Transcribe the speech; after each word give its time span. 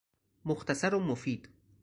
مختصر 0.45 0.93
ومفید 0.95 1.49